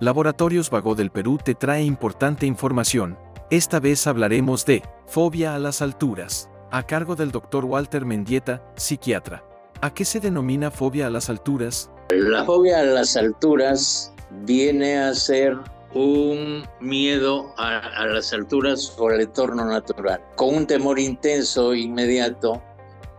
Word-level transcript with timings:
Laboratorios 0.00 0.70
Vago 0.70 0.96
del 0.96 1.10
Perú 1.10 1.38
te 1.42 1.54
trae 1.54 1.84
importante 1.84 2.46
información. 2.46 3.16
Esta 3.50 3.78
vez 3.78 4.08
hablaremos 4.08 4.66
de 4.66 4.82
fobia 5.06 5.54
a 5.54 5.58
las 5.60 5.82
alturas, 5.82 6.50
a 6.72 6.82
cargo 6.82 7.14
del 7.14 7.30
Dr. 7.30 7.64
Walter 7.64 8.04
Mendieta, 8.04 8.60
psiquiatra. 8.74 9.44
¿A 9.80 9.94
qué 9.94 10.04
se 10.04 10.18
denomina 10.18 10.72
fobia 10.72 11.06
a 11.06 11.10
las 11.10 11.30
alturas? 11.30 11.90
La 12.10 12.44
fobia 12.44 12.80
a 12.80 12.84
las 12.84 13.16
alturas 13.16 14.12
viene 14.44 14.98
a 14.98 15.14
ser 15.14 15.56
un 15.94 16.64
miedo 16.80 17.54
a, 17.56 17.78
a, 17.78 18.06
las 18.06 18.32
alturas 18.32 18.96
o 18.98 19.08
al 19.10 19.20
entorno 19.20 19.64
natural, 19.64 20.20
con 20.34 20.56
un 20.56 20.66
temor 20.66 20.98
intenso, 20.98 21.72
inmediato, 21.72 22.60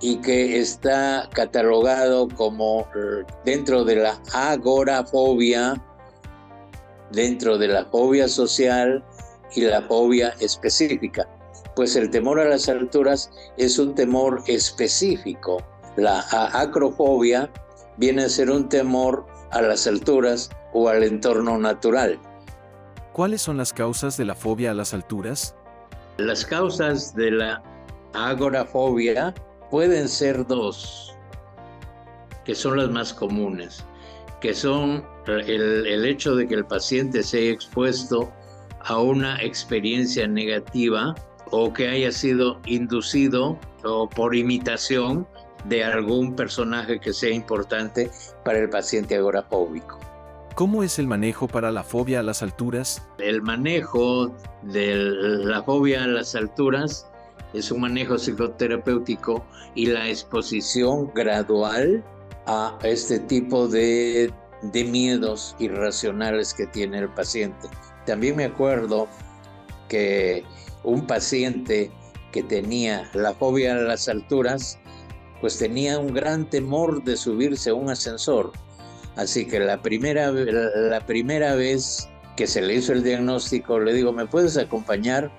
y 0.02 0.18
que 0.18 0.60
está 0.60 1.30
catalogado 1.32 2.28
como 2.28 2.82
eh, 2.82 3.24
dentro 3.46 3.86
de 3.86 3.96
la 3.96 4.22
agorafobia, 4.34 5.82
dentro 7.12 7.58
de 7.58 7.68
la 7.68 7.86
fobia 7.86 8.28
social 8.28 9.04
y 9.56 9.62
la 9.62 9.82
fobia 9.84 10.36
específica. 10.40 11.28
Pues 11.76 11.96
el 11.96 12.10
temor 12.10 12.40
a 12.40 12.46
las 12.46 12.70
alturas 12.70 13.30
es 13.58 13.78
un 13.80 13.96
temor 13.96 14.44
específico. 14.48 15.62
La 15.98 16.26
acrofobia 16.54 17.50
viene 17.98 18.24
a 18.24 18.30
ser 18.30 18.50
un 18.50 18.70
temor 18.70 19.26
a 19.52 19.62
las 19.62 19.88
alturas 19.88 20.50
o 20.74 20.90
al 20.90 21.04
entorno 21.04 21.58
natural. 21.58 22.20
¿Cuáles 23.14 23.42
son 23.42 23.58
las 23.58 23.72
causas 23.72 24.18
de 24.18 24.26
la 24.26 24.36
fobia 24.36 24.72
a 24.72 24.74
las 24.74 24.94
alturas? 24.94 25.56
Las 26.18 26.46
causas 26.46 27.16
de 27.16 27.32
la 27.32 27.64
agorafobia 28.14 29.34
pueden 29.70 30.08
ser 30.08 30.46
dos, 30.46 31.16
que 32.44 32.56
son 32.56 32.78
las 32.78 32.90
más 32.90 33.14
comunes, 33.14 33.86
que 34.42 34.54
son 34.54 35.06
el, 35.28 35.88
el 35.88 36.06
hecho 36.06 36.36
de 36.36 36.48
que 36.48 36.56
el 36.56 36.66
paciente 36.66 37.24
se 37.24 37.40
haya 37.40 37.52
expuesto 37.52 38.32
a 38.82 39.00
una 39.00 39.42
experiencia 39.42 40.28
negativa 40.28 41.16
o 41.52 41.74
que 41.74 41.88
haya 41.88 42.12
sido 42.12 42.60
inducido 42.66 43.60
o 43.84 44.10
por 44.10 44.36
imitación 44.36 45.28
de 45.66 45.84
algún 45.84 46.36
personaje 46.36 47.00
que 47.00 47.14
sea 47.14 47.32
importante 47.32 48.12
para 48.44 48.60
el 48.60 48.70
paciente 48.70 49.16
agorafóbico. 49.16 50.00
¿Cómo 50.54 50.84
es 50.84 51.00
el 51.00 51.08
manejo 51.08 51.48
para 51.48 51.72
la 51.72 51.84
fobia 51.84 52.22
a 52.22 52.24
las 52.24 52.42
alturas? 52.42 53.06
El 53.18 53.42
manejo 53.42 54.34
de 54.64 54.96
la 54.96 55.62
fobia 55.64 56.04
a 56.04 56.08
las 56.08 56.34
alturas 56.36 57.12
es 57.54 57.72
un 57.72 57.82
manejo 57.82 58.18
psicoterapéutico 58.18 59.46
y 59.76 59.88
la 59.88 60.08
exposición 60.08 61.12
gradual 61.14 62.04
a 62.46 62.78
este 62.84 63.20
tipo 63.20 63.68
de, 63.68 64.32
de 64.72 64.84
miedos 64.84 65.56
irracionales 65.60 66.54
que 66.54 66.68
tiene 66.68 67.00
el 67.00 67.10
paciente. 67.10 67.68
También 68.06 68.36
me 68.36 68.46
acuerdo 68.46 69.08
que 69.90 70.44
un 70.84 71.06
paciente 71.06 71.92
que 72.32 72.44
tenía 72.44 73.10
la 73.14 73.34
fobia 73.34 73.74
a 73.74 73.78
las 73.78 74.08
alturas, 74.08 74.78
pues 75.42 75.58
tenía 75.58 76.00
un 76.00 76.14
gran 76.14 76.50
temor 76.50 77.04
de 77.04 77.18
subirse 77.18 77.70
a 77.70 77.74
un 77.74 77.90
ascensor. 77.90 78.52
Así 79.16 79.46
que 79.46 79.60
la 79.60 79.82
primera, 79.82 80.32
la 80.32 81.06
primera 81.06 81.56
vez 81.56 82.10
que 82.36 82.48
se 82.48 82.62
le 82.62 82.76
hizo 82.76 82.92
el 82.92 83.04
diagnóstico, 83.04 83.80
le 83.80 83.94
digo, 83.94 84.12
¿me 84.12 84.26
puedes 84.26 84.58
acompañar? 84.58 85.32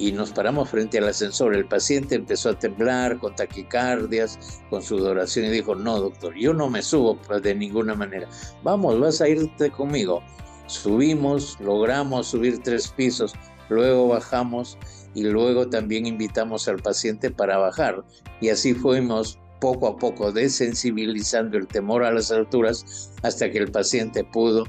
Y 0.00 0.12
nos 0.12 0.32
paramos 0.32 0.70
frente 0.70 0.96
al 0.96 1.08
ascensor. 1.08 1.54
El 1.54 1.66
paciente 1.66 2.14
empezó 2.14 2.48
a 2.48 2.58
temblar 2.58 3.18
con 3.18 3.36
taquicardias, 3.36 4.62
con 4.70 4.82
sudoración 4.82 5.44
y 5.44 5.50
dijo, 5.50 5.74
no, 5.74 6.00
doctor, 6.00 6.34
yo 6.34 6.54
no 6.54 6.70
me 6.70 6.80
subo 6.80 7.18
de 7.42 7.54
ninguna 7.54 7.94
manera. 7.94 8.26
Vamos, 8.62 8.98
vas 8.98 9.20
a 9.20 9.28
irte 9.28 9.70
conmigo. 9.70 10.22
Subimos, 10.68 11.60
logramos 11.60 12.28
subir 12.28 12.62
tres 12.62 12.88
pisos, 12.88 13.34
luego 13.68 14.08
bajamos 14.08 14.78
y 15.14 15.24
luego 15.24 15.68
también 15.68 16.06
invitamos 16.06 16.66
al 16.66 16.78
paciente 16.78 17.30
para 17.30 17.58
bajar. 17.58 18.02
Y 18.40 18.48
así 18.48 18.72
fuimos 18.72 19.38
poco 19.60 19.86
a 19.86 19.96
poco 19.98 20.32
desensibilizando 20.32 21.58
el 21.58 21.66
temor 21.66 22.04
a 22.04 22.12
las 22.12 22.30
alturas 22.30 23.12
hasta 23.22 23.50
que 23.50 23.58
el 23.58 23.70
paciente 23.70 24.24
pudo 24.24 24.64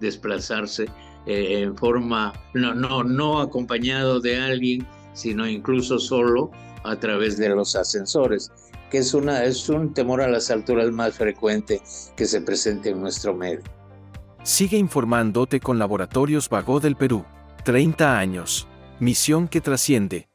desplazarse 0.00 0.86
eh, 1.26 1.62
en 1.62 1.76
forma, 1.76 2.32
no, 2.52 2.74
no, 2.74 3.02
no 3.02 3.40
acompañado 3.40 4.20
de 4.20 4.40
alguien, 4.40 4.86
sino 5.12 5.46
incluso 5.48 5.98
solo 5.98 6.50
a 6.84 6.96
través 6.96 7.38
de 7.38 7.48
los 7.48 7.76
ascensores, 7.76 8.52
que 8.90 8.98
es, 8.98 9.14
una, 9.14 9.44
es 9.44 9.68
un 9.68 9.94
temor 9.94 10.20
a 10.20 10.28
las 10.28 10.50
alturas 10.50 10.90
más 10.90 11.14
frecuente 11.14 11.80
que 12.16 12.26
se 12.26 12.40
presenta 12.40 12.90
en 12.90 13.00
nuestro 13.00 13.34
medio. 13.34 13.62
Sigue 14.42 14.76
informándote 14.76 15.60
con 15.60 15.78
Laboratorios 15.78 16.50
Vago 16.50 16.78
del 16.78 16.96
Perú. 16.96 17.24
30 17.64 18.18
años. 18.18 18.68
Misión 19.00 19.48
que 19.48 19.62
trasciende. 19.62 20.28